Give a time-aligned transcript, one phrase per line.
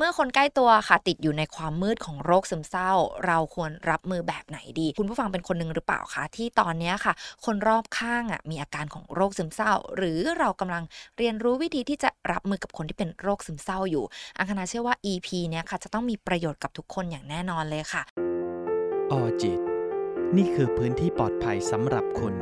[0.00, 2.92] เมื่อคนใกล้ตัวค่ะติดอยู่ในความมืดของโรคซึมเศร้า
[3.26, 7.12] เราควรรับมือแบบไหนดี คุณผู้ฟังเป็นคนหนึ่งหรือเปล่าคะที่ตอนนี้ค่ะ
[7.44, 10.84] คนรอบข้างอะมีอาการของโรคซึมเศร้า หรือเรากำลัง
[11.18, 14.04] เรียนรู้วิธีที่จะรับมือกับคนที่เป็นโรคซึมเศร้าอยู่
[14.38, 18.02] อังคณาเชื่อว่า EP เนี้ยค่ะจะต้องมีประโยชน์กับทุกคนอย่างแน่นอนเลยค่ะ
[19.12, 19.60] ออจิต
[20.36, 22.34] นี่คือพื้นที่ปลอดภัยสำหรับคุณ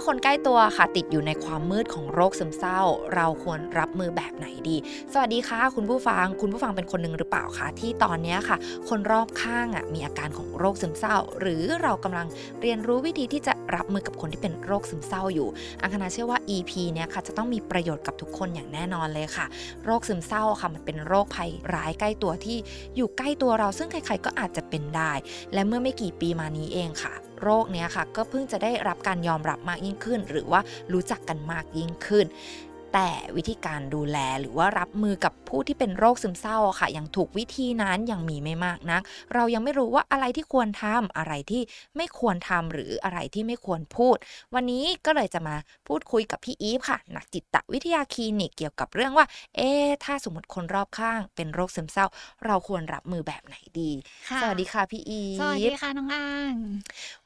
[0.00, 2.80] อคนใกล้ตัวค่ะติดอยู่ในความมืดของโรคซึมเศร้า
[3.14, 4.76] เราควรรับมือแบบไหนดี
[5.12, 8.56] สวัสดีค่ะ คุณผู้ฟัง คุณผู้ฟังเป็นคนหนึ่งหรือเปล่าคะที่ตอนนี้ค่ะ
[8.88, 12.26] คนรอบข้างอะมีอาการของโรคซึมเศร้า หรือเรากำลัง
[12.60, 15.48] เรียนรู้วิธีที่จะรับมือกับคนที่เป็นโรคซึมเศร้าอยู่
[15.82, 19.46] อังคณาเชื่อว่า EP เนี้ยค่ะจะต้องมีประโยชน์กับทุกคนอย่างแน่นอนเลยค่ะ
[19.84, 22.58] โรคซึมเศร้าค่ะมันเป็นโรคภัยร้ายใกล้ตัวที่
[22.96, 25.12] อยู่ใกล้ตัวเราซึ่งใครๆก็อาจจะเป็นได้
[25.54, 30.60] และเมื่อไม่กี่ปีมานี้เองค่ะ โรคเนี้ยค่ะก็เพิ่งจะได้รับการยอมรับมากยิ่งขึ้น หรือว่า
[30.92, 32.26] รู้จักกันมากยิ่งขึ้น
[32.92, 39.02] แต่วิธีการดูแลหรือว่ารับมือกับ ผู้ที่เป็นโรคซึมเศร้าอะค่ะ อย่างถูกวิธีนั้นยังมีไม่มากนัก
[39.34, 41.62] เรายังไม่รู้ว่าอะไรที่ควรทำอะไรที่
[41.96, 44.16] ไม่ควรทำหรืออะไรที่ไม่ควรพูด
[44.54, 45.56] วันนี้ก็เลยจะมา
[45.88, 52.06] พูดคุยกับพี่อีฟค่ะ นักจิตวิทยาคลินิกเกี่ยวกับเรื่องว่า เอ๊ะถ้าสมมติคนรอบข้างเป็นโรคซึมเศร้า
[52.46, 53.90] เราควรรับมือแบบไหนดี
[54.28, 56.54] ค่ะสวัสดีค่ะพี่อีฟ สวัสดีค่ะน้องอ่าง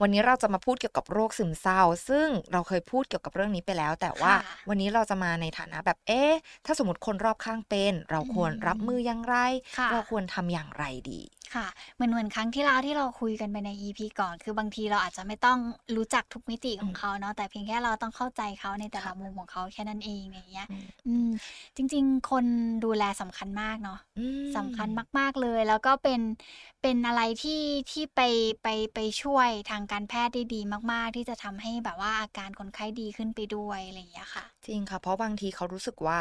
[0.01, 6.33] วันนี้เราจะมาพูดเกี่ยวกับโรคซึมเศร้า ซึ่งเราเคยพูดเกี่ยวกับเรื่องนี้ไปแล้ว แต่ว่าค่ะวันนี้เราจะมาในฐานะแบบ เอ๊ะ
[6.67, 9.37] ถ้าสมมติคนรอบข้างเป็นเราควรอืมรับมืออย่างไร
[9.77, 11.21] ค่ะเราควรทำอย่างไรดี
[11.55, 15.59] ค่ะเหมือนเหมือนครั้งที่แล้วที่เราคุยกันไปใน EP ก่อน คือบางทีเราอาจจะไม่ต้อง
[15.97, 21.29] รู้จักทุกมิติของอืมเขาเนาะแต่เพียงแค่เราต้องเข้าใจเขาในแต่ละค่ะมุมของเขาแค่นั้นเองอย่างเงี้ยอืมอืม
[21.77, 22.47] จริง ๆ คน
[22.85, 26.21] ดูแลสำคัญมากเนาะอืมสำคัญมาก ๆเลย แล้วก็เป็น
[26.83, 28.21] เป็นอะไรที่ที่ไป
[28.63, 30.61] ไปไปช่วยทางการแพทย์ได้ดี
[30.93, 36.19] มากๆ ที่จะทำให้แบบว่าอาการคนไข้ดีขึ้นไปด้วยอะไรอย่างเงี้ยค่ะ จริงค่ะ เพราะบางทีเขารู้สึกว่า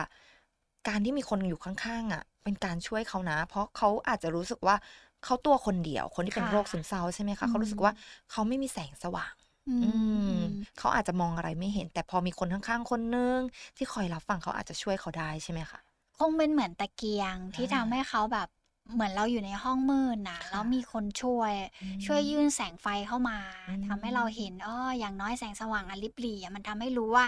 [0.88, 4.76] การที่มีคนอยู่ข้างๆอะ เป็นการช่วยเขานะ เพราะเขาอาจจะรู้สึกว่า
[5.24, 7.94] เขาตัวคนเดียว คนที่เป็นค่ะโรคซึมเศร้าใช่ไหมคะอืมเขารู้สึกว่า
[8.32, 9.34] เขาไม่มีแสงสว่าง
[9.68, 10.44] อือืมมอืม
[10.78, 13.40] เขาอาจจะมองอะไรไม่เห็น แต่พอมีคนข้างๆ คนนึง
[13.78, 15.80] ที่คอยรับฟังเขาอาจจะช่วยเขาได้ใช่ไหมคะ
[16.18, 18.48] คงเป็นเหมือนตะเกียงที่อ่าทำให้เขาแบบ
[18.92, 23.38] เหมือนเราอยู่ในห้องมืดนะค่ะแล้วมีคนช่วยอืมช่วยยื่นแสงไฟเข้ามา
[23.70, 27.26] อืมทำให้เราเห็นอ้ออย่างน้อยแสงสว่างอันลิบหลี่อะมันทำให้รู้ว่า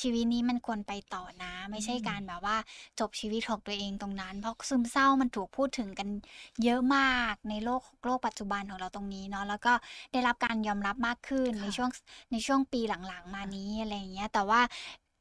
[0.00, 2.56] ชีวิตนี้มันควรไปต่อนะ ไม่ใช่การแบบว่า
[3.00, 6.08] จบชีวิตของตัวเองตรงนั้น เพราะซึมเศร้ามันถูกพูดถึงกัน
[6.64, 9.72] เยอะมากในโลกโลกปัจจุบันของเราตรงนี้เนาะแล้วก็
[10.12, 11.90] ได้รับการยอมรับมากขึ้นค่ะในช่วง
[12.32, 14.60] ในช่วงปีหลังๆ มานี้อะไรอย่างเงี้ยแต่ว่า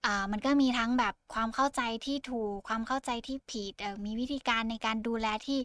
[0.07, 5.59] อ่ามันก็มีทั้งแบบความเข้าใจที่ถูก ความเข้าใจที่ผิดเอ่อมีวิธีการในการดูแลที่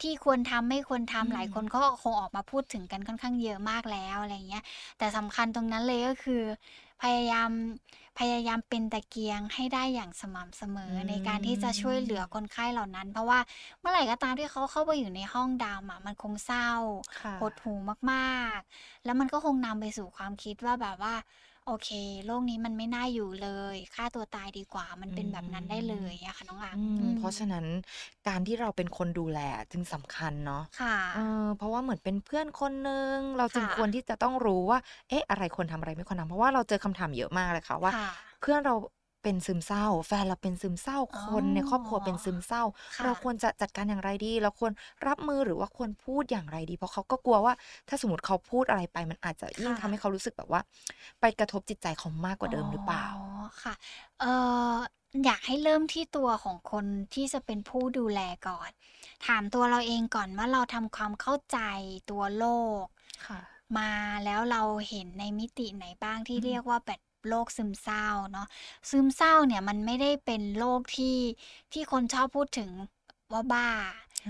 [0.00, 4.64] ที่ควรทำไม่ควรทำอืมหลายคนก็คงออกมาพูดถึงกันค่อนข้างเยอะมากแล้วอะไรเงี้ย
[4.98, 6.42] แต่สำคัญตรงนั้นเลยก็คือ
[7.02, 7.50] พยายาม
[8.18, 13.38] พยายามเป็นตะเกียงให้ได้อย่างสม่ำเสมออม ในการที่จะช่วยเหลือคนไข้เหล่านั้น เพราะว่า
[13.80, 16.70] เมื่อไหร่ก็ตามที่เขาเข้าไปอยู่ในห้องดำอะมันคงเศร้า
[17.18, 17.74] ค่ะ หดหู
[18.12, 21.14] มาก ๆ แล้วมันก็คงนำไปสู่ความคิดว่าแบบว่า
[21.66, 21.88] โอเค
[22.26, 27.66] โลกนี้มันไม่น่าอยู่เลยฆ่าตัวตายดีกว่า มันเป็นแบบนั้นได้เลยอะค่ะน้องอ่างอืมอืมเพราะฉะนั้น
[28.28, 29.38] การที่เราเป็นคนดูแล
[29.72, 34.78] จึงสำคัญเนาะค่ะ เออเพราะว่าเหมือนเป็นเพื่อนคนนึง เราจึงค่ะ ควรที่จะต้องรู้ว่า
[35.08, 38.06] เอ๊ะ อะไรควรทำอะไรไม่ควรทำเพราะว่าเราเจอคำถามเยอะมากเลยค่ะว่า ค่ะ
[38.40, 38.74] เพื่อนเรา
[39.22, 42.62] เป็นซึมเศร้า แฟนเราเป็นซึมเศร้าอ๋อคนในครอบครัวเป็นซึมเศร้า
[42.96, 44.72] ค่ะเราควรจะจัดการอย่างไรดี เราควร
[45.06, 47.54] รับมือหรือว่าควรพูดอย่างไรดี เพราะเขาก็กลัวว่า
[47.88, 50.60] ถ้าสมมติเขาพูดอะไรไปมันอาจจะยิ่งค่ะทำให้เขารู้สึกแบบว่า
[51.20, 53.18] ไปกระทบจิตใจเขามากกว่าเดิมหรือเปล่าอ๋อ
[53.62, 53.74] ค่ะ
[54.18, 54.32] เอ่
[54.74, 54.76] อ
[55.24, 58.70] อยากให้เริ่มที่ตัวของคนที่จะเป็นผู้ดูแลก่อน
[59.26, 61.58] ถามตัวเราเองก่อนว่าเราทำความเข้าใจ
[62.10, 62.44] ตัวโร
[62.82, 62.84] ค
[63.24, 63.40] ค่ะ
[63.78, 63.90] มา
[64.24, 68.46] แล้วเราเห็นในมิติไหนบ้างที่อืมเรียกว่าแบบ โรคซึมเศร้าเนาะ
[68.90, 71.16] ซึมเศร้าเนี่ยมันไม่ได้เป็นโรคที่
[71.72, 72.70] ที่คนชอบพูดถึง
[73.32, 73.68] ว่าบ้า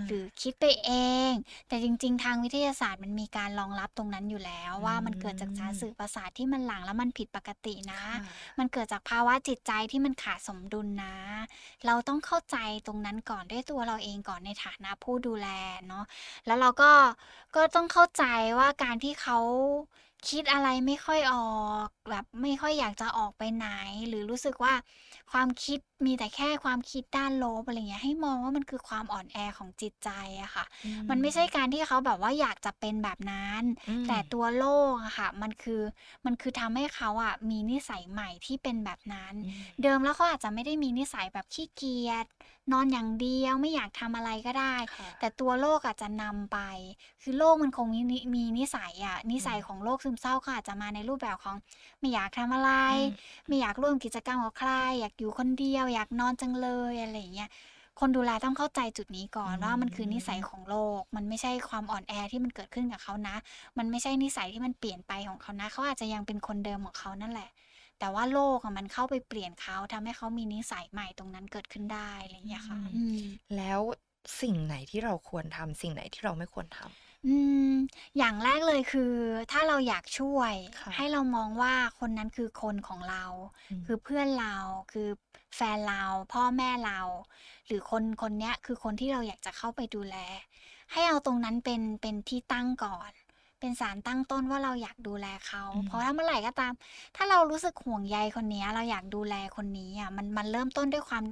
[0.06, 0.91] หรือคิดไปเอ
[1.30, 1.32] ง
[1.69, 8.16] แต่จริง ๆ ทางวิทยาศาสตร์มันมีการรองรับตรงนั้นอยู่แล้ว ว่ามันเกิดจากสารสื่อประสาทที่มันหลั่งแล้วมันผิดปกตินะค่ะ
[8.58, 11.16] มันเกิดจากภาวะจิตใจที่มันขาดสมดุลนะ
[11.86, 12.56] เราต้องเข้าใจ
[12.86, 15.48] ตรงนั้นก่อนด้วยตัวเราเองก่อนในฐานะผู้ดูแล
[15.88, 16.04] เนาะ
[16.47, 16.91] แล้วเราก็
[17.56, 18.24] ก็ต้องเข้าใจ
[18.59, 19.38] ว่าการที่เขา
[20.28, 23.69] คิดอะไรไม่ค่อยออกแบบไม่ค่อยอยากจะออกไปไหน
[24.09, 24.74] หรือรู้สึกว่า
[25.33, 30.10] ความคิดมีแต่แค่ความคิดด้านลบอะไรเงี้ยให้มองว่ามันคือความอ่อนแอของจิตใจ
[30.42, 35.83] อะค่ะอืมันไม่ใช่การที่เขาแบบว่าอยากจะเป็นแบบนั้นอืมแต่ตัวโรคอะค่ะ มันคือ
[36.24, 42.27] มันคือทำให้เขาอะมีนิสัยใหม่ที่เป็นแบบนั้นอืมเดิมแล้วเขาอาจจะไม่ได้มีนิสัยแบบขี้เกียจ
[42.72, 46.59] นอนอย่างเดียวไม่อยากทำอะไรก็ได้ค่ะแต่ตัวโรคอาจจะนำไป
[47.22, 51.56] คือโรคมันคงมีนิมีนิสัยอะนิสัยของโรคซึมมเศร้าก็อาจจะมาในรูปแบบของ
[52.00, 53.09] ไม่อยากทำอะไรอืม
[53.47, 54.70] ไม่อยากร่วมกิจกรรมกับใคร
[55.00, 57.50] อยากอยู่คนเดียว อยากนอนจังเลยอะไรอย่างเงี้ย
[58.00, 63.36] คนดูแลต้องเข้าใจจุดนี้ก่อนอืมว่ามันคือนิสัยของโลก มันไม่ใช่ความอ่อนแอที่มันเกิดขึ้นกับเขานะ
[63.78, 67.48] มันไม่ใช่นิสัยที่มันเปลี่ยนไปของเขานะ เขาอาจจะยังเป็นคนเดิมของเขานั่นแหละ
[68.03, 73.19] แต่ว่าโลกอะมันเข้าไปเปลี่ยนเขาทำให้เขามีนิสัยใหม่ตรงนั้นเกิดขึ้นได้อะไรอย่างเงี้ยค่ะอืม
[73.57, 73.81] แล้ว
[74.41, 76.93] สิ่งไหนที่เราควรทำสิ่งไหนที่เราไม่ควรทำ
[77.27, 77.34] อื
[77.69, 77.71] ม
[78.19, 79.15] อย่างแรกเลยคือ
[79.51, 83.25] ถ้าเราอยากช่วยค่ะให้เรามองว่าคนนั้นคือคนของเรา
[83.71, 84.57] อืมคือเพื่อนเรา
[84.93, 85.09] คือ
[85.57, 87.01] แฟนเราพ่อแม่เรา
[87.66, 90.16] หรือคนคนเนี้ยคือคนที่เราอยากจะเข้าไปดูแล
[90.93, 93.10] ให้เอาตรงนั้นเป็นเป็นที่ตั้งก่อน
[93.62, 96.72] เป็นสารตั้งต้นว่าเราอยากดูแลเขาอืมเพราะถ้าเมื่อไหร่ก็ตาม
[97.16, 101.24] ถ้าเรารู้สึกห่วงใยคนเนี้ยเราอยากดูแลคนนี้อะมันมันเริ่มต้นด้วยความ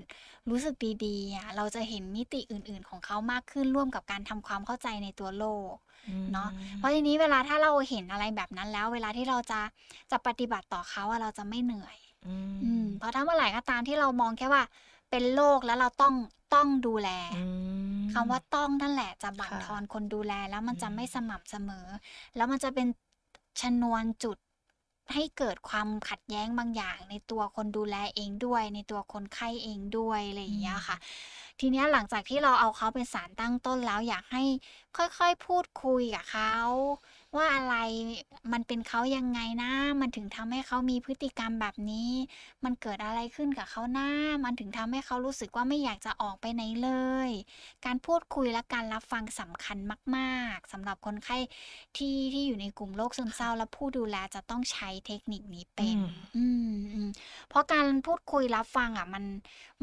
[0.51, 0.75] รู้สึก
[1.05, 5.75] ดีๆอะเราจะเห็นมิติอื่น ๆ ของเขามากขึ้นร่วมกับการทำความเข้าใจในตัวโลก
[6.33, 6.49] เนาะ
[6.79, 9.61] เพราะทีนี้เวลาถ้าเราเห็นอะไรแบบนั้นแล้ว เวลาที่เราจะ
[10.11, 14.63] จะปฏิบัติต่อเขาอะเราจะไม่เหนื่อยอืมอืมเพราะถ้าเมื่อไหร่ก็ตามที่เรามองแค่ว่า
[15.11, 16.15] เป็นโรคแล้วเราต้อง
[16.55, 17.43] ต้องดูแลอื
[18.07, 21.87] มคำว่าต้องนั่นแหละจะบั่นค่ะทอนคนดูแลแล้วมันจะอืมไม่สม่ำเสมอ
[22.37, 22.89] แล้วมันจะเป็น
[23.61, 24.39] ชนวนจุด
[25.15, 30.97] ให้เกิดความขัดแย้งบางอย่าง ในตัวคนดูแลเองด้วย ในตัวคนไข้เองด้วยอะไรอย่างเงี้ยค่ะ
[31.61, 34.43] ทีเนี้ยหลังจากที่เราเอาเขาเป็นสารตั้งต้นแล้วอยากให้
[34.97, 36.55] ค่อยๆ พูดคุยกับเขา
[37.37, 37.77] ว่าอะไร
[38.53, 42.11] มันเป็นเขายังไงนะ มันถึงทำให้เขามีพฤติกรรมแบบนี้
[42.65, 44.09] มันเกิดอะไรขึ้นกับเขานะ
[44.45, 46.91] มันถึงทำให้เขารู้สึกว่าไม่อยากจะออกไปไหนเล
[47.29, 47.31] ย
[47.85, 49.79] การพูดคุยและการรับฟังสำคัญ
[50.17, 51.37] มาก ๆสำหรับคนไข้
[51.97, 55.99] ที่ที่อยู่ในกลุ่มโรคซึมเศร้า และผู้ดูแลจะต้องใช้เทคนิคนี้เป็น
[56.37, 57.11] อืมอืม
[57.49, 59.25] เพราะการพูดคุยรับฟังอะมัน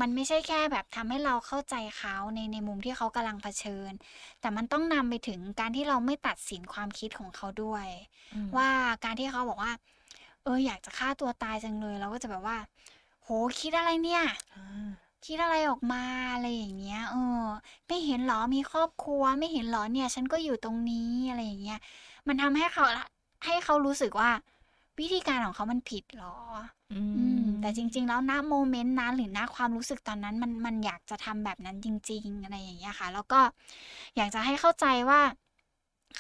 [0.02, 3.92] มันไม่ใช่แค่แบบทำให้เราเข้าใจเขาในในมุมที่เขากำลังเผชิญ
[4.42, 7.88] แต่มันต้องนำไปถึงการที่เราไม่ตัดสินความคิดของเขาด้วย
[8.34, 8.70] อืมว่า
[9.04, 9.72] การที่เขาบอกว่า
[10.44, 12.58] เอออยากจะฆ่าตัวตายจังเลยเราก็จะแบบว่า
[13.24, 13.28] โห
[13.60, 14.24] คิดอะไรเนี่ย
[14.56, 14.90] อ่า
[15.26, 16.04] คิดอะไรออกมา
[16.34, 17.44] อะไรอย่างเงี้ยเออ
[17.88, 21.80] ไม่เห็นเหรอมีครอบครัว ไม่เห็นเหรอเนี่ย ฉันก็อยู่ตรงนี้อะไรอย่างเงี้ย
[22.28, 22.86] มันทำให้เขา
[23.46, 24.30] ให้เขารู้สึกว่า
[25.00, 26.36] วิธีการของเขามันผิดเหรอ
[26.94, 33.40] อือืม แต่จริง ๆ แล้วณโมเมนต์นั้นหรือณความรู้สึกตอนนั้น มันมันอยากจะทำแบบนั้นจริง ๆ อะไรอย่างเงี้ยค่ะ แล้วก็
[34.18, 35.22] อยากจะให้เข้าใจว่า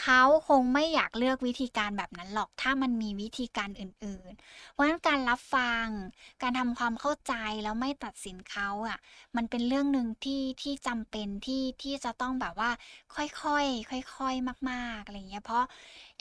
[0.01, 5.87] เขาคงไม่อยากเลือกวิธีการแบบนั้นหรอก ถ้ามันมีวิธีการอื่นๆ เพราะฉะนั้นการรับฟัง
[6.41, 7.33] การทำความเข้าใจ
[7.63, 8.97] แล้วไม่ตัดสินเขาอะ
[9.35, 12.71] มันเป็นเรื่องหนึ่งที่ที่จำเป็นที่ที่จะต้องแบบว่า
[13.15, 15.65] ค่อยๆค่อยๆมาก ๆอะไรเงี้ย เพราะ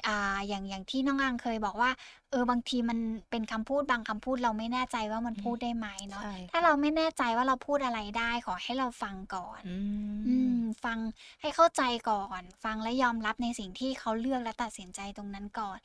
[0.06, 1.90] อ่าอย่างอย่างที่น้องอังเคยบอกว่า
[2.30, 2.98] เออบางทีมัน
[3.30, 9.76] เป็นคำพูดบางคำพูดเราไม่แน่ใจว่ามันพูดได้ไหมเนาะใช่ถ้าเราไม่แน่ใจว่าเราพูดอะไรได้ขอให้เราฟังก่อน อื
[10.26, 10.98] อืมมฟัง
[11.40, 15.78] ให้เข้าใจก่อน ฟังและยอมรับในสิ่งที่เขาเลือกและตัดสินใจตรงนั้นก่อน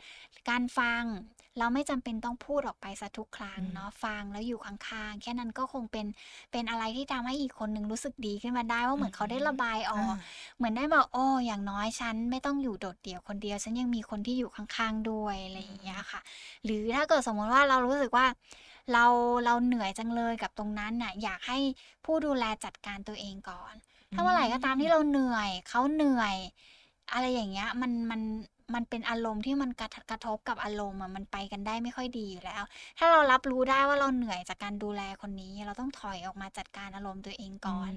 [0.50, 1.04] การฟัง
[1.60, 6.06] เราไม่จำเป็นต้องพูดออกไปซะทุกครั้งอืมเนาะฟังแล้วอยู่ข้างๆ แค่นั้นก็คงเป็น
[6.52, 10.16] เป็นอะไรที่ทำให้อีกคนหนึ่งรู้สึกดีขึ้นมาได้ว่าเหมือนเขาได้ระบายออก
[10.58, 16.22] เหมือนได้บอกโอ้อย่างน้อยฉันไม่ต้องอยู่โดดเดี่ยวคนเดียวฉันยังมีคนที่อยู่ข้างๆด้วยอะไรอย่างเงี้ยค่ะ
[16.64, 18.26] หรือถ้าเกิดสมมติว่าเรารู้สึกว่า
[18.94, 19.06] เรา
[19.46, 21.58] เราเหนื่อยจังเลยกับตรงนั้นน่ะอยากให้
[22.06, 23.74] ผู้ดูแลจัดการตัวเองก่อน
[24.14, 26.36] ถ้าเมื่อไหร่ก็ตามที่เราเหนื่อยเขาเหนื่อย
[27.14, 28.22] อะไรอย่างเงี้ยมันมัน
[28.76, 32.64] มันเป็นอารมณ์ที่มันกระทกระทบกับอารมณ์อะมันไปกันได้ไม่ค่อยดีอยู่แล้ว
[32.98, 37.92] ถ้าเรารับรู้ได้ว่าเราเหนื่อยจากการดูแลคนนี้ เราต้องถอยออกมาจัดการอารมณ์ตัวเองก่อน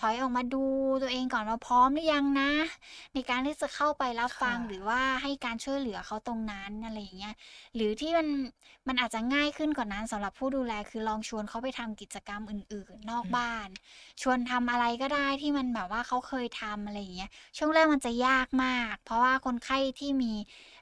[0.00, 0.64] ถอยออกมาดู
[1.02, 2.50] ตัวเองก่อนว่าพร้อมหรือยังนะ
[3.14, 7.34] ในการที่จะเข้าไปรับฟังค่ะหรือว่าให้การช่วยเหลือเขาตรงนั้นอะไรอย่างเงี้ย
[7.74, 8.28] หรือที่มัน
[8.88, 13.68] มันอาจจะง่ายขึ้นกว่านั้นสำหรับผู้ดูแลคือลองชวนเขาไปทำกิจกรรมอื่น ๆ นอกอืมบ้าน
[14.22, 20.32] ชวนทำอะไรก็ได้ที่มันแบบว่าเขาเคยทำอะไรอย่างเงี้ยช่วงแรกมันจะยากมาก เพราะว่าคนไข้ที่มี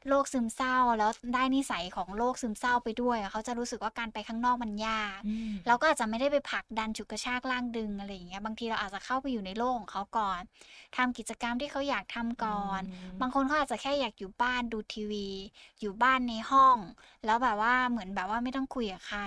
[0.08, 10.40] โรคซึมเศร้า แล้วได้นิสัยของโรคซึมเศร้าไปด้วยอะเขาจะรู้สึกว่าการไปข้างนอกมันยากอืมเราก็อาจจะไม่ได้ไปผลักดันฉุดกระชากลากดึงอะไรอย่างเงี้ยบางทีเราอาจจะเข้าไปอยู่ในโลกของเขาก่อน
[10.96, 12.80] ทำกิจกรรมที่เขาอยากทำก่อน
[13.20, 15.28] บางคนเขาอาจจะแค่อยากอยู่บ้านดูทีวี
[15.80, 16.76] อยู่บ้านในห้อง
[17.24, 19.22] แล้วแบบว่าเหมือนแบบว่าไม่ต้องคุยกับใคร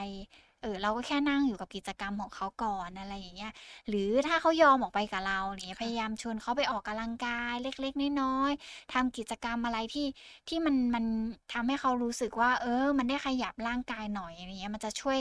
[0.47, 3.52] เออเราก็แค่นั่งอยู่กับกิจกรรมของเขาก่อนอะไรอย่างเงี้ย
[3.90, 10.08] หรือถ้าเขายอมออกไปกับเราเนี่ยค่ะพยายามชวนเขาไปออกกำลังกายเล็กๆน้อยๆทำกิจกรรมอะไรที่
[10.48, 11.06] ที่มันมัน
[11.54, 15.18] ทำให้เขารู้สึกว่า เออ มันได้ขยับร่างกายหน่อยอะไรเงี้ยมันจะช่วย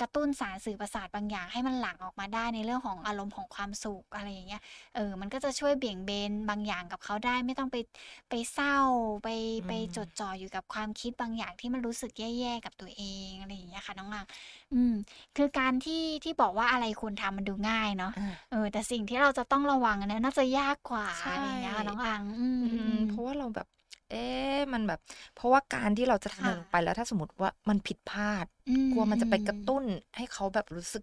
[0.00, 4.62] กระตุ้นสารสื่อประสาทบางอย่างให้มันหลั่งออกมาได้ในเรื่องของอารมณ์ของความสุขอะไรอย่างเงี้ย
[4.94, 7.76] เออมันก็จะช่วยเบี่ยงเบนบางอย่างกับเขาได้ไม่ต้องไป
[8.30, 8.76] ไปเศร้า
[9.24, 9.28] ไป
[9.68, 14.26] ไปอืมจดจ่ออยู่กับความคิดบางอย่างที่มันรู้สึกแย่ๆกับตัวเองอะไรอย่างเงี้ยค่ะน้องอัง
[14.72, 14.86] อืม
[15.36, 23.66] คือการที่ที่บอกว่าอะไรควรทำมันดูง่ายเนาะ อ่า เออ แต่สิ่งที่เราจะต้องระวังอันเนี้ยน่าจะยากกว่าใช่ อะไรอย่างเงี้ยค่ะน้องอัง อืมอือืมม เพราะว่าเราแบบ
[24.08, 24.98] เอ๊ะมันแบบ
[25.34, 29.84] เพราะว่าการที่เราจะทำอะไรค่ะ ลงไปแล้วถ้าสมมติว่ามันผิดพลาด อืมกลัวมันจะไปกระอืมตุ้น
[30.16, 31.02] ให้เขาแบบรู้สึก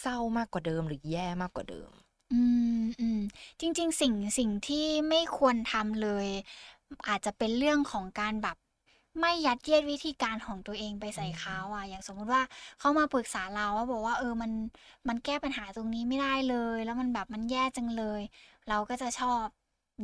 [0.00, 1.90] เศร้ามากกว่าเดิมหรือแย่มากกว่าเดิม
[2.32, 2.40] อื
[2.76, 3.18] มอืม
[3.60, 6.26] จริงๆ สิ่งสิ่งที่ไม่ควรทำเลย
[7.08, 8.56] อาจจะเป็นเรื่องของการแบบ
[9.20, 12.42] ไม่ยัดเยียดวิธีการของตัวเองไปใส่อืมเขาอะ อย่างสมมุติว่า
[12.78, 14.52] เขามาปรึกษาเราว่าบอกว่าเออมัน
[15.08, 18.22] มันแก้ปัญหาตรงนี้ไม่ได้เลย แล้วมันแบบมันแย่จังเลย
[18.68, 19.46] เราก็จะชอบ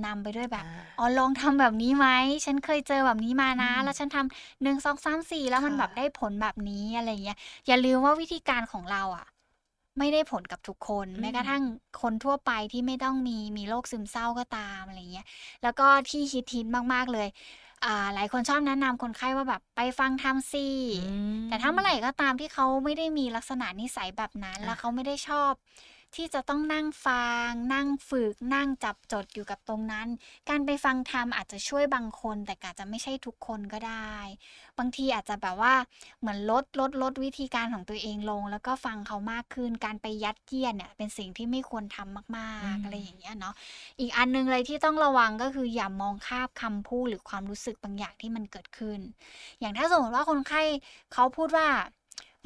[0.06, 0.66] นำไปด้วยแบบอ่า
[0.98, 2.06] อ๋อลองทำแบบนี้ไหม
[2.44, 7.36] ฉันเคยเจอแบบนี้มานะอืมแล้วฉันทำหนึ่งสองสามสี่แล้วมันค่ะแบบได้ผลแบบนี้อะไรอย่างเงี้ย
[7.66, 9.26] อย่าลืมว่าวิธีการของเราอะ
[9.98, 11.62] ไม่ได้ผลกับทุกคนอืมแม้กระทั่ง
[12.02, 15.26] คนทั่วไปที่ไม่ต้องมีมีโรคซึมเศร้าก็ตามอะไรเงี้ย
[15.62, 17.28] แล้วก็ที่ฮิตฮิตมากๆเลย
[17.64, 17.69] อ่า
[18.14, 20.66] หลายคนชอบแนะนำคนไข้ว่าแบบไปฟังทำสิ
[21.08, 25.52] อืมแต่ถ้าเมื่อไหร่ก็ตามที่เขาไม่ได้มีลักษณะนิสัยแบบนั้นอะแล้วเขาไม่ได้ชอบ
[26.16, 30.08] ที่จะต้องนั่งฟัง นั่งฝึก นั่งจับจดอยู่กับตรงนั้น
[30.48, 34.14] การไปฟังธรรมอาจจะช่วยบางคน แต่อาจจะไม่ใช่ทุกคนก็ได้
[34.78, 35.74] บางทีอาจจะแบบว่า
[36.20, 43.54] เหมือนลดลดลดวิธีการของตัวเองลง แล้วก็ฟังเขามากขึ้น การไปยัดเยียดเนี่ยเป็นสิ่งที่ไม่ควรทำมากอืมๆอะไรอย่างเงี้ยเนาะ
[44.00, 49.00] อีกอันหนึงเลยที่ต้องระวังก็คืออย่ามองข้ามคำพูดหรือความรู้สึกบางอย่างที่มันเกิดขึ้น
[49.60, 50.62] อย่างถ้าสมมติว่าคนไข้
[51.12, 51.68] เขาพูดว่า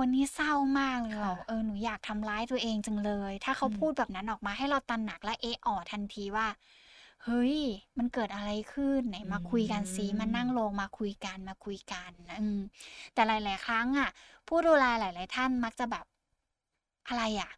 [0.00, 6.46] วันนี้เศร้ามากเลยค่ะ เออหนูอยากทำร้ายตัวเองจังเลย ถ้าเขาอืมพูดแบบนั้นออกมาให้เราตระหนักและเอะอ่อทันทีว่า
[7.24, 7.56] เฮ้ย
[7.98, 12.10] มันเกิดอะไรขึ้นไหนมาคุยกันซิมานั่งลงมาคุยกันมาคุยกัน
[12.40, 12.58] อืม
[13.14, 14.10] แต่หลาย ๆ ครั้งอะ
[14.48, 16.04] ผู้ดูแลหลาย ๆ ท่านมักจะแบบ
[17.08, 17.50] อะไรอะ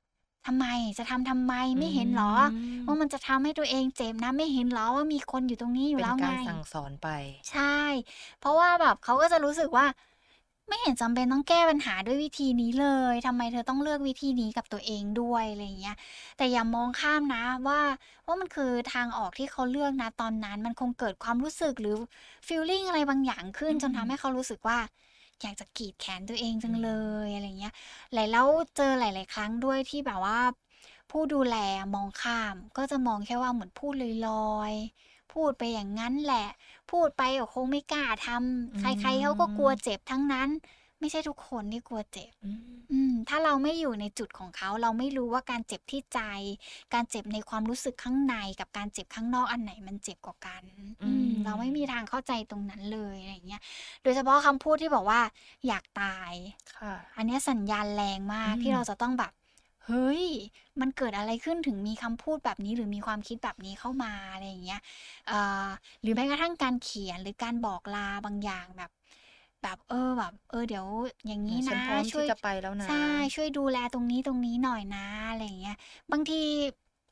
[0.46, 0.66] ทำไม
[0.98, 2.46] จะทำทำไมไม่เห็นเหรอ ม
[2.86, 7.08] ว่ามันจะทำให้ตัวเองเจ็บนะไม่เห็นเหรอว่ามีคนอยู่ตรงนี้อยู่เป็นแล้วไงการสั่งสอนไป
[7.50, 7.78] ใช่
[8.38, 9.86] เพราะว่าแบบเขาก็จะรู้สึกว่า
[10.68, 15.96] ไม่เห็นจำเป็นต้องแก้ปัญหาด้วยวิธีนี้เลยทำไมเธอต้องเลือกวิธีนี้กับตัวเองด้วยอะไรอย่างเงี้ย
[16.36, 17.80] แต่อย่ามองข้ามนะว่า
[18.26, 21.94] ว่ามันคือทางออกที่เขาเลือกนะตอนนั้น มันคงเกิดความรู้สึกหรือ
[22.46, 24.78] feeling อะไรบางอย่างขึ้นอืมจนทำให้เขารู้สึกว่า
[25.42, 26.90] อยากจะกรีดแขนตัวเองจังเล
[27.26, 27.74] ยอะไรเงี้ย
[28.14, 30.40] หลายแล้วเจอหลาย ๆ ครั้งด้วยที่แบบว่า
[31.10, 31.56] ผู้ดูแล
[31.94, 33.92] มองข้ามก็จะมองแค่ว่าเหมือนพูด
[34.28, 36.46] ลอยๆ พูดไปอย่างนั้นแหละ
[36.92, 40.48] พูดไปก็คงไม่กล้าทำใครๆเขาก็กลัวเจ็บทั้งนั้น
[41.00, 46.20] ไม่ใช่ทุกคนที่กลัวเจ็บอืมอืม ถ้าเราไม่อยู่ในจุดของเขาเราไม่รู้ว่าการเจ็บที่ใจ
[46.94, 50.62] การเจ็บในความรู้สึกข้างในกับการเจ็บข้างนอกอันไหนมันเจ็บกว่ากัน
[51.02, 53.62] อืม เราไม่มีทางเข้าใจตรงนั้นเลยอะไรอย่างเงี้ย
[54.02, 55.20] โดยเฉพาะคำพูดที่บอกว่า
[55.66, 56.32] อยากตาย
[56.76, 59.32] ค่ะ อันเนี้ยสัญญาณแรงมากอืมที่เราจะต้องแบบ
[59.86, 60.24] เฮ้ย
[60.80, 64.80] มันเกิดอะไรขึ้นถึงมีคำพูดแบบนี้ หรือมีความคิดแบบนี้เข้ามาอะไรอย่างเงี้ย
[65.26, 65.66] เอ่อ
[66.02, 68.90] หรือแม้กระทั่งการเขียนหรือการบอกลาบางอย่างแบบ
[69.62, 70.86] แบบเออแบบเออเดี๋ยว
[71.26, 72.94] อย่างนี้ฉันนะพร้อมช่วยที่จะไปแล้วนะใช่
[73.34, 74.98] ช่วยดูแลตรงนี้ตรงนี้หน่อยนะ
[75.30, 75.74] อะไรอย่างเงี้ย
[76.12, 76.36] บางที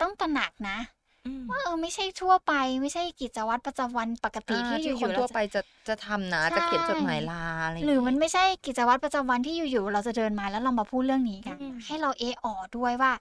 [0.01, 1.04] ต้องตระหนักนะอืม
[1.51, 13.13] ว่าเออไม่ใช่ทั่วไป ไม่ใช่กิจวัตรประจำวันปกติอ่าที่อที่ยู่คนๆเราทั่วจะไปจะจะทำนะจะเขียนจดหมายลาอะไรอย่างหรืองี้มันไม่ใช่กิจวัตรประจำวันที่อยู่ๆเราจะเดินมาแล้วเรามาพูดเรื่องนี้กันอืมให้เราเอะออด้วยว่า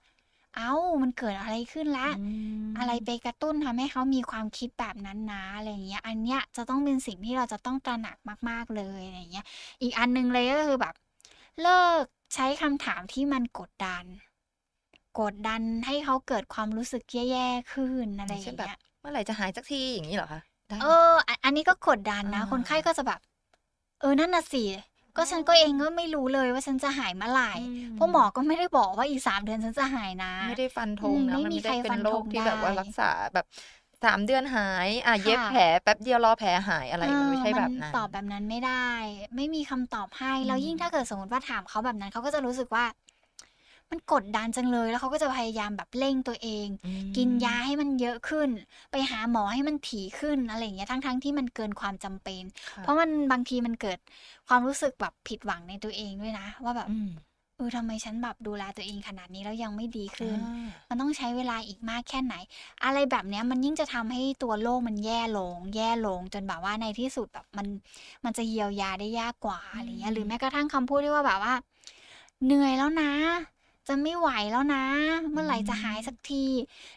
[0.55, 2.25] เอ้ามันเกิดอะไรขึ้นละอื
[2.63, 8.17] มอะไรไปกระตุ้นทำให้เขามีความคิดแบบนั้นนะอะไรอย่างเงี้ย อันเนี้ยจะต้องเป็นสิ่งที่เราจะต้องตระหนัก
[8.49, 9.45] มาก ๆเลยอะไรอย่างเงี้ย
[9.81, 10.93] อีกอันหนึงเลยก็คือแบบ
[11.61, 12.03] เลิก
[12.35, 14.03] ใช้คำถามที่มันกดดัน
[15.19, 23.19] กดดันให้เขาเกิดความรู้สึกแย่ๆขึ้นอะไรอเช่นย่างแบบเงี้ยเมื่อไหร่จะหายสักทีอย่างนี้เหรอคะได้ไหมเอออันอันนี้ก็กดดันนะอ่าคนไข้ก็จะแบบ
[24.01, 24.63] เออนั่นน่ะสิ
[25.17, 27.59] ก็ฉันก็เองก็ไม่รู้เลยว่าฉันจะหายเมื่อไหร่อื
[27.91, 33.45] มเพราะหมอก็ไม่ได้บอกว่าอีกสามเดือนฉันจะหายนะ ไม่ได้ฟันธอืงมนะไม่มันมีไม่ใครได้เป็ฟันนโรธคงที่แบบว่าได้รักษาแบบ
[34.03, 38.87] สามเดือนหายอะเย็บค่ะแผลแป๊บเดียวรอแผลหายอะไรเอมันอไม่ใช่มัแบบนนั้นตอบแบบนั้นไม่ได้
[39.35, 42.85] ไม่มีคำตอบให้แล้วอืมยิ่งถ้าเกิดสมมติว่าถามเขาแบบนั้นเขาก็จะรู้สึกว่า
[43.93, 48.49] มันกดดันจังเลยแล้วเขาก็จะพยายามแบบเร่งตัวเองอืมกินยาให้มันเยอะขึ้น
[48.91, 53.99] ไปหาหมอให้มันถี่ขึ้นอะไรอย่างเงี้ยทั้งๆที่มันเกินความจำเป็นค่ะเพราะมันบางทีมันเกิด
[54.47, 57.09] ความรู้สึกแบบผิดหวังในตัวเองด้วยนะ ว่าแบบอืม
[57.57, 62.35] เออทำไมฉันแบบดูแลตัวเองขนาดนี้แล้วยังไม่ดีขึ้นอ่ามันต้องใช้เวลาอีกมากแค่ไหน
[62.83, 67.67] อะไรแบบเนี้ยมันยิ่งจะทำให้ตัวโรคมันแย่ลง แย่ลง จนแบบว่าในที่สุดแบบมัน
[68.25, 71.53] มันจะเยียวยาได้ยากกว่าอะไรเงี้ย หรือแม้กระทั่งคำพูดที่ว่าแบบว่า
[72.45, 73.11] เหนื่อยแล้วนะ
[73.87, 74.85] จะไม่ไหวแล้วนะ
[75.31, 76.45] เมื่อไหร่จะหายสักที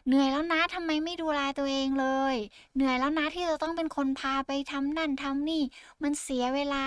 [0.06, 2.36] เหนื่อยแล้วนะทำไมไม่ดูแลตัวเองเลย
[2.74, 5.62] เหนื่อยแล้วนะที่จะต้องเป็นคนพาไปทำนั่นทำนี่
[6.02, 6.84] มันเสียเวลา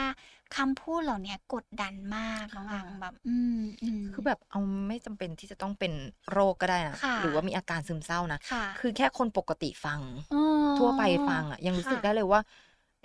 [0.57, 5.93] คำพูดเหล่าเนี้ยกดดันมากน้องอังแบบอืมอืมคือแบบเอาไม่จำเป็นที่จะต้องเป็น
[6.31, 9.99] โรคก็ได้นะค่ะหรือว่ามีอาการซึมเศร้านะค่ะคือแค่คนปกติฟัง
[10.31, 12.41] เออทั่วไปฟังอะยังรู้สึกค่ะได้เลยว่า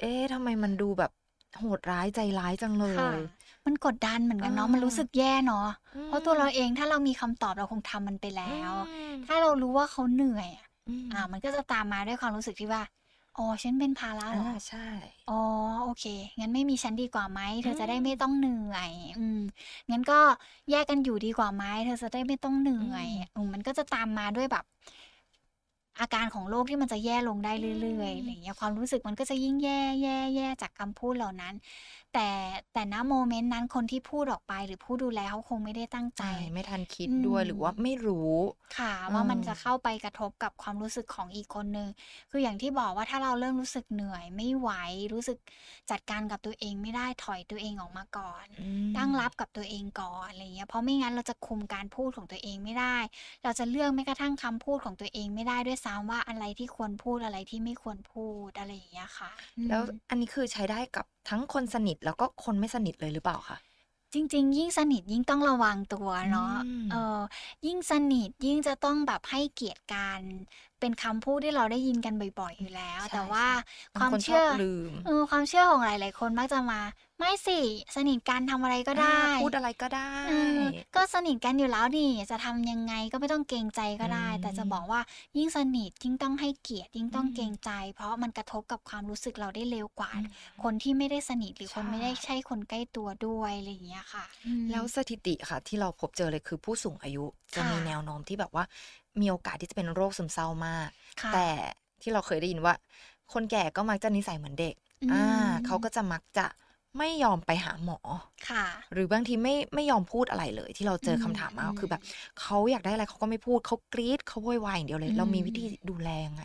[0.01, 1.11] เอ๊ะทำไมมันดูแบบ
[1.59, 3.19] โหดร้ายใจร้ายจังเลค่ะย
[3.67, 8.79] มันกดดันเหมือนกันเนาะเออมันรู้สึกแย่เนาะอืมเพราะตัวเราเองถ้าเรามีคำตอบเราคงทำมันไปแล้วอื
[9.13, 12.83] มถ้าเรารู้ว่าเขาเหนื่อยอะอืมอ่า มันก็จะตามมาด้วยความรู้สึกที่ว่า
[13.37, 14.49] อ๋อฉันเป็นภาระเหรอ?
[14.49, 14.87] อาใช่
[15.29, 15.41] อ๋อ
[15.85, 16.05] โอเค
[16.41, 17.41] งั้นไม่มีฉันดีกว่าไหม?
[17.63, 19.39] เธอือจะได้ไม่มต้องเหนื่อย อืม
[19.91, 20.21] งั้นก็
[20.71, 21.65] แยกกันอยู่ดีกว่าไหม?
[21.85, 24.65] เธอจะได้ไม่ต้องเหนือื่อยมอืมมันก็จะตามมาด้วยแบบ
[26.01, 31.55] อาการของโรคที่มันจะแย่ลงได้อืเรื่อยๆอะไรมอย่างเงี้ยความรู้สึกมันก็จะยิ่งแย่ๆๆจากคำพูดเหล่านั้น
[32.15, 32.31] แต่
[32.73, 38.33] แต่ณโมเมนต์นั้นคนที่พูดออกไปหรือผู้ดูแลเขาคงไม่ได้ตั้งใใจช่ไม่ทันคิดอืด้วยมหรือว่าไม่รู้
[38.79, 41.89] ค่ะเอว่ามันจะอเข้าไปกระทบกับความรู้สึกของอีกคนหนึ่ง
[42.31, 44.71] คืออย่างที่บอกว่าถ้าเราเริ่มรู้สึกเหนื่อยไม่ไหว
[45.13, 45.39] รู้สึก
[45.91, 48.63] จัดการกับตัวเองไม่ได้ถอยตัวเองออกมาก่อนอื
[48.97, 52.97] ตั้งรับมกับตัวเองก่อนอะไรอย่างเงี้ยเพราะไม่งั้นเราจะคุมการพูดของตัวเองไม่ได้
[53.43, 63.59] เราจะเลือกแม้กระทั่งคำพูดของตัวเองไม่ได้ด้วยซ้ำว่าอะไรที่ควรพูดอะไรที่ไม่ควรพูดอะไรอย่างเงี้ยค่ะอืแล้วมอันนี้คือใช้ได้กับทั้งคนสนิทแล้วก็คนไม่สนิทเลยหรือเปล่าคะ?
[64.15, 66.53] จริง ๆ ยิ่งสนิทยิ่งต้องระวังตัวอืเนาะ
[66.91, 67.21] เอมอ
[67.67, 70.23] ยิ่งสนิทยิ่งจะต้องแบบให้เกียรติกัน
[70.81, 73.47] เป็นคำพูดที่เราได้ยินกันบ่อย ๆ อยู่แล้วใแต่ว่า
[73.89, 76.81] ช่ๆบคาวงามเชคนชื่ออบลืมเออความเชื่อของหลาย ๆ คนมักจะมา"
[77.19, 77.59] ไม่สิ
[77.97, 80.63] สนิทกันทำอะไรก็อาได้"พูดอะไรก็ได้เออ"
[80.95, 85.01] ก็สนิทกันอยู่แล้วนี่จะทำยังไงก็ไม่ต้องเกรงใจอก็ได้"แต่จะบอืมกว่า
[85.37, 98.65] ยิ่งสนิทยิ่งต้องให้เกียรติยิ่งอืต้องเกรงมใจ เพราะมันกระทบกับความรู้สึกเราได้เร็วกว่าอือฮคึนที่ไม่ได้สนิทหรือใชคนไม่ได้ใช่คนใกล้ตัวด้วยอะไรอย่างเงี้ยค่ะอืแล้วมสถิติค่ะ ที่เราพบเจอเลยคือผู้สูงอายุจะค่มีแนะวโน้มที่แบบว่า
[99.21, 100.89] มีโอกาสที่จะเป็นโรคซึมเศร้ามาก
[101.23, 101.65] ค่แต่ะ
[102.03, 102.75] ที่เราเคยได้ยินว่า
[103.33, 105.23] คนแก่ก็มักจะนิสัยเหมือนเด็กอือา
[105.67, 106.47] เขามก็จะมักจะ
[106.99, 107.99] ไม่ยอมไปหาหมอ
[108.47, 116.45] ค่ะ หรือบางทีไม่ไม่ยอมพูดอะไรเลย ที่เราอืเจอคำถามมากก็คือแบบมๆเขาอยากได้อะไรเขาก็ไม่พูดเขากรี๊ดเขาโวยวายอย่างเดียวเลอืยเรามีวิธีมดูแลยังไง?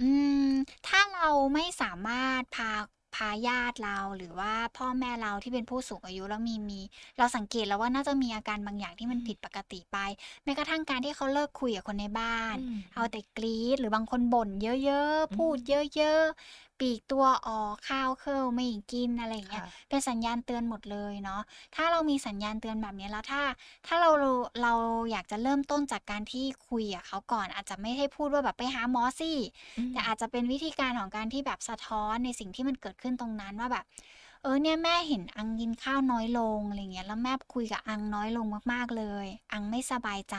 [0.00, 0.08] อื
[0.48, 0.50] ม
[0.86, 2.72] ถ้าเราไม่สามารถพา
[3.14, 6.80] พาญาติเราหรือว่าพ่อแม่เราที่เป็นผู้สูงอายุแล้วมีมี
[7.18, 9.98] เราสังเกตแล้วว่าน่าจะมีอาการบางอย่างที่อืมันผิมดปกติไป
[10.44, 12.62] แม้กระทั่งการที่เขาเลิกคุยกับคนในบ้านอื
[12.94, 21.40] เอามแต่กรี๊ดหรือบางคนบ่นเยอะอืๆพูดมเยอะๆ ปลีกตัวออกข้าวเคิลไม่กินอะไรอย่างคเงี้่ยะเป็นสัญญาณเตือนหมดเลยเนาะ
[21.74, 23.42] ถ้าเรามีสัญญาณเตือนแบบเนี้ยแล้วถ้า
[23.86, 24.72] ถ้าเราเราเรา
[25.10, 29.32] อยากจะเริ่มต้นจากการที่คุยกับเขาก่อน อาจจะไม่ให้พูดว่าแบบ"ไปหาหมอสิ"
[29.76, 33.84] อืแต่อามจจะเป็นวิธีการของการที่แบบสะท้อนในสิ่งที่มันเกิดขึ้นตรงนั้นว่าแบบ"
[34.42, 40.36] เออเนี่ยแม่เห็นอังกินข้าวน้อยลง"อะไรอย่างเงี้ย"แล้วแม่คุยกับอังน้อยลงมากๆเลย อังไม่สบายใจ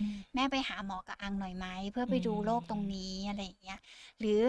[0.00, 1.66] อืมแม่ไปหาหมอกับอังหน่อยไหม?
[1.92, 3.78] เพื่ออืไปดูโรคตรงมนี้"อะไรอย่างเงี้ย
[4.20, 4.40] หรือ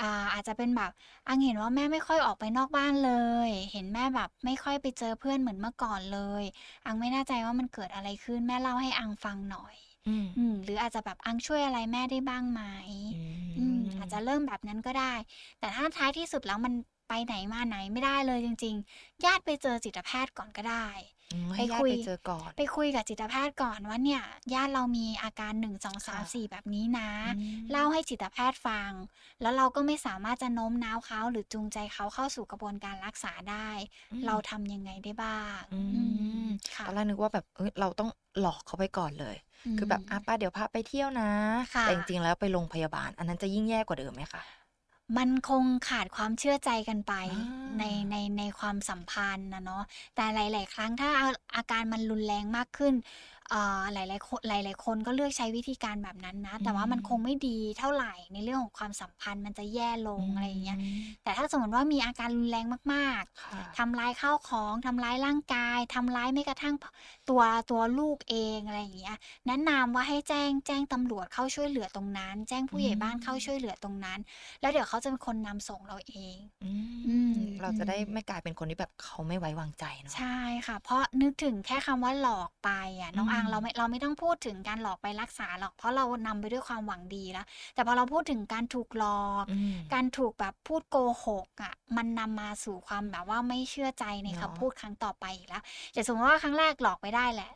[0.00, 0.90] อ่า อาจจะเป็นแบบ"
[1.28, 3.12] อังเห็นว่าแม่ไม่ค่อยออกไปนอกบ้านเล
[3.48, 6.44] ย เห็นแม่แบบไม่ค่อยไปเจอเพื่อนเหมือนเมื่อก่อนเลย
[6.86, 9.76] อังไม่แน่ใจว่ามันเกิดอะไรขึ้น แม่เล่าให้อังฟังหน่อย"
[10.08, 12.62] อืม อืม หรืออาจจะแบบ"อังช่วยอะไรแม่ได้บ้างไหม?"
[13.12, 13.18] อื
[13.56, 15.12] อืมอาจจะมเริ่มแบบนั้นก็ได้
[15.58, 16.74] แต่ถ้าท้ายที่สุดแล้วมัน
[17.08, 20.88] ไปไหนมาไหนไม่ได้เลยจริง ๆ ญาติไปเจอจิตแพทย์ก่อนก็ได้
[21.30, 24.22] อืมใไหป้ญาคติุไยปเจอก่อน ไปคุยกับจิตแพทย์ก่อนว่า"เนี่ย
[24.54, 27.30] ญาติเรามีอาการ1 2ค่3ะ4แบบนี้นะ"อื
[27.70, 28.90] เล่ามให้จิตแพทย์ฟัง
[29.40, 33.70] แล้วเราก็ไม่สามารถจะโน้มน้าวเขาหรือจูงใจเขาเข้าสู่กระบวนการรักษาได้
[34.26, 35.64] เราอืมทำยังไงได้บ้าง?
[35.72, 36.44] อือืมม
[36.76, 41.24] ค่ตะอนแรกนึกว่าแบบเฮ้ยเราต้องหลอกเขาไปก่อนเลยอืคือแบบ"อามไปเดี๋ยวพาไปเที่ยวนะ"
[41.72, 44.42] ค่แต่จะริงๆแล้วไปโรงพยาบาล อันนั้นจะยิ่งแย่กว่าเดิมไหมคะ?
[45.16, 49.82] มันคงขาดความเชื่อใจกันไปอในาในในความสัมพันธ์อะเนาะ
[50.16, 52.94] แต่หลาย ๆ ครั้งถ้าอาอาการมันรุนแรงมากขึ้น
[53.52, 66.84] อ่าหลายๆคนหลาย ๆ คนก็เลือกใช้วิธีการแบบนั้นนะอืแต่ว่ามันคงมไม่ดีเท่าไรในเรื่องของความสัมพันธ์มันจะแย่ลอืงอะไรอย่างเงี้ยมแต่ถ้าสมมุติว่ามีอาการรุนแรงมากค่ๆะทำร้ายข้าวของทำร้ายร่างกายทำร้ายแม้กระทั่งพ
[67.28, 74.18] ตัวตัวลูกเองอะไรอย่างเงี้ยแนะนำว่าให้แจ้งแจ้งตำรวจเข้าช่วยเหลือตรงนั้น แจ้งอผืู้ใหญ่บ้านเข้าช่มวยเหลือตรงนั้น
[74.60, 76.66] แล้วเดี๋ยวเขาจะเป็นคนนำส่งเราเอง อื
[77.06, 89.52] อืม เราจะได้มๆไม่กลายเป็นคนที่แบบเขาไม่ไว้วางใจเนาใชะ่ค่ะ เพราะนึกถึงแค่คำว่าหลอกไปอะอืน้องอังเราไมม่เราไม่ต้องพูดถึงการหลอกไปรักษาหรอกเพราะเรานำไปด้วยความหวังดีแล้ว แต่พอเราพูดถึงการถูกหลอกอื
[89.92, 97.50] กมารถูกแบบพูดโกหกอะมันนำมาสู่ความแบบว่าไม่เชื่อใจในเนคาำพูะดครั้งต่อไปอีกแล้วอย่างสมมุติว่าครั้งแรกหลอกไปได้แหละ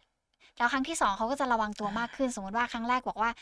[0.57, 3.31] แล้วครั้งที่2เขาก็จะระวังตัอวมากาขึ้น สมมุติว่าครั้งแรกบอกว่า"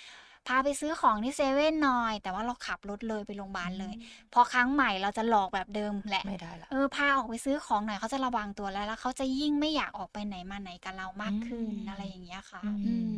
[0.49, 13.13] พาไปซื้อของที่เซเว่นหน่อย"แต่ว่าเราขับรถเลยไปโรงบอืาลเลยมพอครั้งใหม่เราจะหลอกแบบเดิมแหละไม่ได้แล้ว"เออพาออกไปซื้อของหน่อย"เขาจะระวังตัวแล้วแล้วเขาจะยิ่งไม่อยากออกไปไหนมาไหนกับเราอมืากขึ้นมอะไรอย่างเงี้ยค่ะอือืมม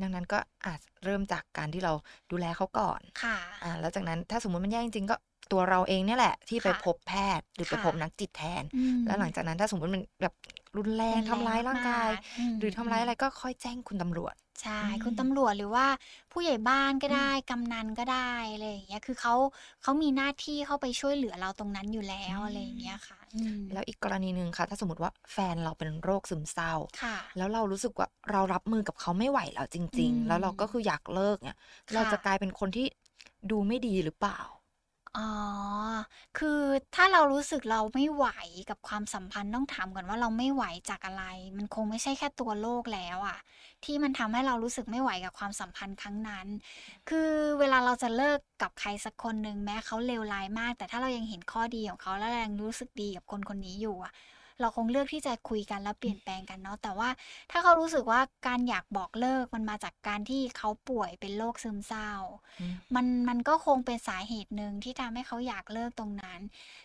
[0.00, 1.92] ดังนั้นก็อาจเริ่มจากการที่เรา
[2.30, 5.16] ดูแลเขาก่อนค่ะอ่าแล้วจากนั้นถ้าสมมุติมันแย่จริงๆก็
[5.52, 10.34] ตัวเราเองเนี่ยแหละ ที่คไป่ะพบแพทย์หรือคไป่ะพบนักจิตแทนอืแล้วหลังมจากนั้นถ้าสมมุติมันแบบ
[10.76, 15.86] รุนแรรงุนทแรำร้งายร่างมกาายกๆอืหรือทำร้ายอะไรมๆก็ค่อยแจ้งคุณตำรวจ ใช่ อืคุณตมำรวจหรือว่า
[16.32, 19.34] ผู้ใหญ่บ้านก็อืได้ ม กำนันก็ได้ อะไรอย่างเงี้ย คือเขา
[19.82, 31.58] เขามีหน้าที่เข้าไปช่วยเหลือเราตรงนั้นอยู่แล้อืว อะไรอย่างเงี้มยค่ะ อืม แล้วอีกกรณีหนึ่งค่ะ ถ้าสมมุติว่าแฟนเราเป็นโรคซึมเศร้า ค่ะ แล้วเรารู้สึกว่าเรารับมือกับเขาไม่ไหวแล้วจอืริง ๆ แล้วเราก็ม คืออยากเลิกเงี้ย
[31.92, 32.86] คเรา่จะะกลายเป็นคนที่
[33.50, 34.40] ดูไม่ดีหรือเปล่า?
[35.16, 35.28] อ๋อ
[36.38, 36.60] คือ
[36.94, 38.26] ถ้าเรารู้สึกเราไม่ไหว
[38.70, 41.24] กับความสัมพันธ์ต้องถามก่อนว่าเราไม่ไหวจากอะไร
[41.56, 43.38] มันคงไม่ใช่แค่ตัวโลกแล้วอะ
[43.84, 46.46] ที่มันทำให้เรารู้สึกไม่ไหวกับความสัมพันธ์ครั้งนั้น
[47.08, 54.12] คือเวลาเราจะเลิกกับใครสักคนหนึ่งแม้เขาเลวร้ายมาก แต่ถ้าเรายังเห็นข้อดีของเขาและยังรู้สึกดีกับคนคนนี้อยู่อะ
[54.60, 57.08] เราคงเลือกที่จะคุยกันแล้วเปลี่ยนแปลงกันเนาะแต่ว่า
[57.50, 62.10] ถ้าเขารู้สึกว่าการอยากบอกเลิกมันมาจากการที่เขาป่วยเป็นโรคซึมเศร้า
[62.60, 66.40] อืมมันมันก็คงเป็นสาเหตุหนึ่งที่ทำให้เขาอยากเลิกตรงนั้น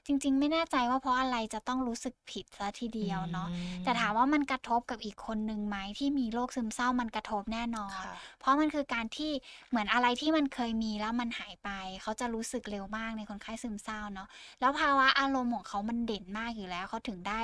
[0.05, 3.47] จริง ๆ ไม่แน่ใจว่าเพราะอะไรจะต้องรู้สึกผิดซะทีเดียวเนาะ
[3.83, 9.31] แต่ถามว่ามันกระทบกับอีกคนหนึ่งไหมที่มีโรคซึมเศร้ามันกระทบแน่นอนค่ะเพราะมันคือการที่
[9.69, 11.69] เหมือนอะไรที่มันเคยมีแล้วมันหายไป
[12.01, 14.27] เขาจะรู้สึกเร็วมากในคนไข้ซึมเศร้าเนาะ
[14.61, 17.41] แล้วภาวะอารมณ์ของเขามันเด่นมากอยู่แล้วเขาถึงได้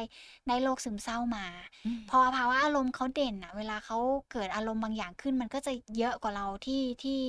[0.47, 1.45] ได้โรคซึมเศร้ามา
[1.85, 3.97] อืมพอภาวะอารมณ์เขาเด่นอะเวลาเขา
[4.31, 7.19] เกิดอารมณ์บางอย่างขึ้น มันก็จะเยอะกว่าเราที่ที่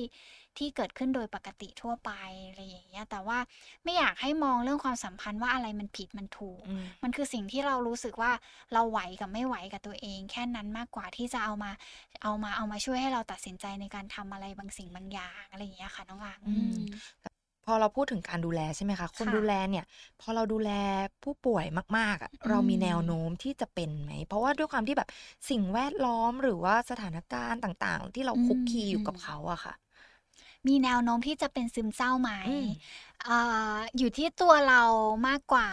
[0.57, 2.11] ที่เกิดขึ้นโดยปกติทั่วไป
[2.47, 3.37] อะไรอย่างเงี้ย แต่ว่า
[3.83, 8.31] ไม่อยากให้มองเรื่องความสัมพันธ์ว่าอะไรมันผิดมันถูกอืมมันคือสิ่งที่เรารู้สึกว่า
[8.73, 11.71] เราไหวกับไม่ไหวกับตัวเอง แค่นั้นมากกว่าที่จะเอามา
[12.23, 16.39] เอามาเอามาช่วยให้เราตัดสินใจในการทำอะไรบางสิ่งบางอย่างอะไรอย่างเงี้ยค่ะน้องอ่าง
[17.71, 19.85] อืมพอเราพูดถึงการดูแลใช่ไหมคะ คนค่ะ ดูแลเนี่ย
[20.21, 20.71] พอเราดูแล
[21.23, 21.65] ผู้ป่วย
[21.97, 25.09] มากๆอะเรามีอืมแนวโน้มที่จะเป็นไหม เพราะว่าด้วยความที่แบบ
[25.49, 29.73] สิ่งแวดล้อมหรือว่าสถานการณ์ต่างๆ ที่เราคุกคีอยู่กับเขาอะค่ะ
[30.67, 32.67] มีแนวโน้มที่จะเป็นซึมเศร้าไหมอืม
[33.23, 33.37] เอ่
[33.73, 34.83] ออยู่ที่ตัวเรา
[35.27, 35.69] มากกว่า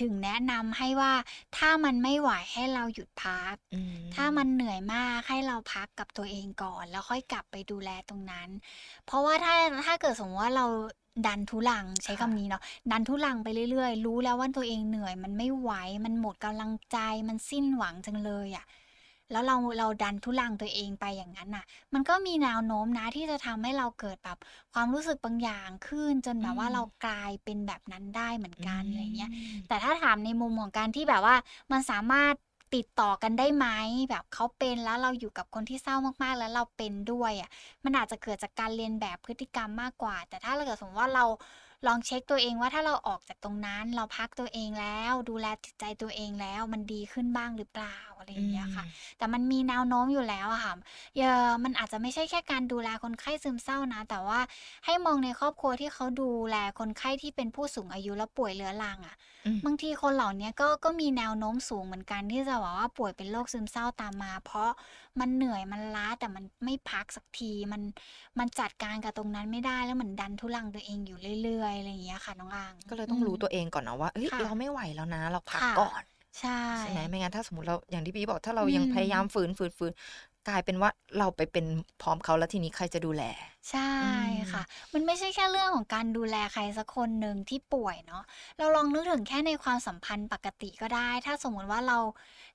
[0.00, 1.12] ถึงแนะนำให้ว่า
[1.56, 8.48] ถ้ามันไม่ไหวให้เราหยุดพัก อืม ถ้ามันเหนื่อยมากให้เราพักกับตัวเองก่อน แล้วค่อยกลับไปดูแลตรงนั้น
[9.06, 9.54] เพราะว่าถ้า
[9.86, 10.66] ถ้าเกิดสมมติว่าเรา
[11.26, 15.70] ดันทุลังใช้คำนี้เนาะดันทุลังไปเรื่อยๆ รู้แล้วว่าตัวเองเหนื่อย มันไม่ไหว
[16.04, 16.98] มันหมดกำลังใจ
[17.28, 18.66] มันสิ้นหวังจังเลยอะ่ะ
[19.30, 24.38] แล้วเราเราดันทุลังตัวเองไปอย่างนั้นน่ะ มันก็มีแนวโน้มนะที่จะทำให้เราเกิดแบบ
[24.74, 31.36] ความรู้สึกบางอย่างขึ้นจนแบบว่าอืมเรากลายเป็นแบบนั้นได้เหมือนกันอะไรเงี้ยมแต่ถ้าถามในมุมของการที่แบบว่า
[31.72, 32.34] มันสามารถ
[32.74, 33.66] ติดต่อกันได้ไหม
[34.10, 37.50] แบบเขาเป็นแล้วเราอยู่กับคนที่เศร้ามากๆ แล้วเราเป็นด้วยอะ
[37.84, 41.24] มันอาจจะเกิดจากการเรียนแบบพฤติกรรมมากกว่า แต่ถ้าเราเกิดสมมติว่าเรา
[41.86, 48.84] ลองเช็คตัวเองว่าถ้าเราออกจากตรงนั้น เราพักตัวเองแล้ว ดูแลจิตใจตัวเองแล้ว มันดีขึ้นบ้างหรือเปล่า อะไรอย่างเงี้ยค่ะ
[49.18, 50.74] แต่มันมีแนวโน้มอยู่แล้วอะค่ะ
[51.16, 54.40] เยอมันอาจจะไม่ใช่แค่การดูแลคนไข้ซึมเศร้านะ แต่ว่า
[54.84, 64.70] ให้มองในครอบครัวที่เขาดูแลคนไข้ที่เป็นผู้สูงอายุแล้วป่วยเรื้อรังอะอืมบางทีคนเหล่านี้ก็ก็มีแนวโน้มสูงเหมือนกันที่จะบอกว่าป่วยเป็นโรคซึมเศร้าตามมา เพราะ
[65.20, 67.82] มันเหนื่อยมันล้าแต่มันไม่พักสักทีมัน
[68.38, 76.02] มันจัดการกับตรงนั้นไม่ได้แล้วเหมือนดันทุลังตัวเองอยู่เรื่อยๆอะไรอย่างเงี้ยค่ะน้องอางก็เลยต้องรู้ตัวเองก่อนนะว่าเอ้ยค่ะเราไม่ไหวแล้วนะ เราพักค่ะก่อน
[76.38, 79.92] ใช่ใช่ไหมไม่งั้นถ้าสมมติเราอย่างที่พี่บอกถ้าเรายังอืมพยายามฝืนฝืนฝืน
[80.48, 81.66] กลายเป็นว่าเราไปเป็น
[82.02, 83.22] พร้อมเขาแล้วทีนี้ใครจะดูแล
[83.70, 88.22] ใช่อืมค่ะ มันไม่ใช่แค่เรื่องของการดูแลใครสักคนหนึ่งที่ป่วยเนาะ
[88.58, 91.98] เราลองนึกถึงแค่ในความสัมพันธ์ปกติก็ได้ ถ้าสมมติว่าเรา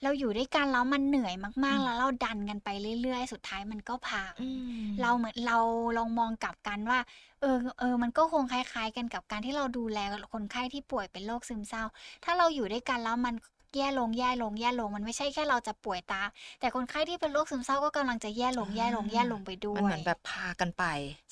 [0.04, 1.34] เราอยู่ด้วยกันแล้วมันเหนื่อย
[1.66, 2.70] มากอืมๆแล้วเราดันกันไป
[3.02, 4.48] เรื่อยๆ สุดท้ายมันก็พังอื
[4.88, 5.58] มเราเหมือนเรา
[5.98, 7.00] ลองมองกลับกันว่า
[7.42, 10.00] เออเออมันก็คงคล้าย ๆ กันกับการที่เราดูแล
[10.34, 11.84] คนไข้ที่ป่วยเป็นโรคซึมเศร้า
[12.24, 13.36] ถ้าเราอยู่ด้วยกันแล้วมัน
[13.76, 16.28] แย่ลงแย่ลงแย่ลงมันไม่ใช่แค่เราจะป่วยตาม
[16.60, 20.84] แต่คนไข้ที่เป็นโรคซึมเศร้าก็กำลังจะแย่ลงแย่ลงแย่ลงไปด้วมันยเหมือนแบบพากันไป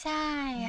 [0.04, 0.24] ใช่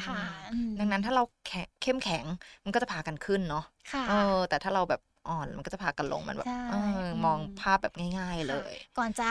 [0.06, 0.20] ค่ะ
[0.52, 2.24] อืมดังนั้นถ้าเราแข็งเข้มแข็ง
[2.64, 5.00] มันก็จะพากันขึ้นเนาะค่ะเออแต่ถ้าเราแบบ
[5.30, 9.30] อ่อนมันก็จะพากันลงมันแบบใช่เอออมมองภาพแบบง่าย ๆเลย ก่อนจะ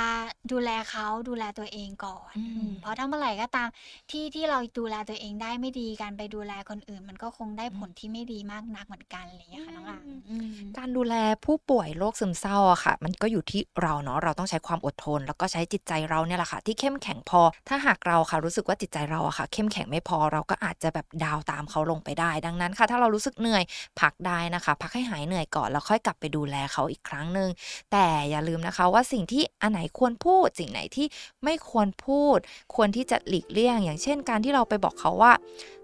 [0.52, 3.68] ดูแลเขาดูแลตัวเองก่อนอืมอืมเพราะถ้าเมื่อไหร่ก็ตาม
[4.12, 23.64] ที่ที่เราดูแลตัวเองได้ไม่ดีการไปดูแลคนอื่น มันก็คงได้ผลที่ไม่ดีมากนักเหมือนกันอะไรอย่างเงี้ยค่ะน้องอ่างอืมการดูแลผู้ป่วยโรคซึมเศร้าอะค่ะ มันก็อยู่ที่เราเนาะเราต้องใช้ความอดทน แล้วก็ใช้จิตใจเราเนี่ยแหละค่ะ ที่เข้มแข็งพอ ถ้าหากเราค่ะรู้สึกว่าจิตใจเราอะค่ะ เข้มแข็งไม่พอเราก็อาจจะแบบดาวตามเขาลงไปได้ ดังนั้นค่ะ ถ้าเรารู้สึกเหนื่อย
[24.00, 27.50] พักได้นะคะ พักให้หายเหนื่อยก่อนแล้วค่อยกลับไปดูแลเขาอีกครั้งหนึ่ง
[27.92, 31.08] แต่อย่าลืมนะคะว่าสิ่งที่อันไหนควรพูด สิ่งไหนที่
[31.44, 32.38] ไม่ควรพูด
[32.76, 35.34] ควรที่จะหลีกเลี่ยง อย่างเช่น การที่เราไปบอกเขาว่า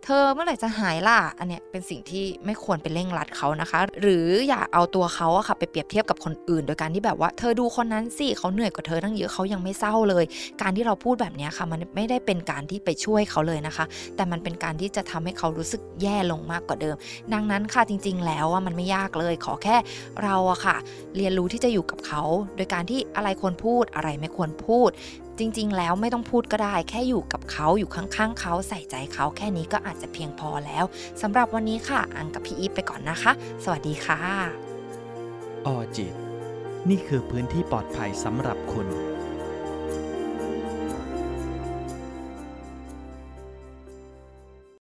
[0.06, 10.24] เธอเมื่อไหร่จะหายล่ะ อันเนี้ยเป็นสิ่งที่ไม่ควรไปเร่งรัดเขานะคะ หรืออย่าเอาตัวเขาอะค่ะไปเปรียบเทียบกับคนอื่น โดยการที่แบบว่าเธอดูคนนั้นสิเขาเหนื่อยกว่าเธอตั้งเยอะเขายังไม่เศร้าเลย
[10.62, 13.86] การที่เราพูดแบบเนี้ยค่ะ มันไม่ได้เป็นการที่ไปช่วยเขาเลยนะคะ
[14.16, 16.96] แต่มันเป็นการที่จะทำให้เขารู้สึกแย่ลงมากกว่าเดิม
[17.34, 19.76] ดังนั้นค่ะจริง ๆ แล้วอะมันไม่ยากเลย ขอแค่
[20.24, 20.76] เราอะค่ะ
[21.16, 22.22] เรียนรู้ที่จะอยู่กับเขา
[22.56, 24.90] โดยการที่อะไรควรพูดอะไรไม่ควรพูด
[25.42, 30.86] จริง ๆ แล้วไม่ต้องพูดก็ได้ แค่อยู่กับเขาอยู่ข้าง ๆ เขาใส่ใจเขาแค่นี้ก็อาจจะเพียงพอแล้ว
[31.22, 33.32] สำหรับวันนี้ค่ะ อังกับพี่อีฟไปก่อนนะคะ
[33.64, 34.20] สวัสดีค่ะ
[35.66, 36.14] ออจิต
[36.90, 38.88] นี่คือพื้นที่ปลอดภัยสำหรับคุณ